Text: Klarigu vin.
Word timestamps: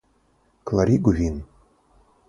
Klarigu 0.71 1.15
vin. 1.19 1.39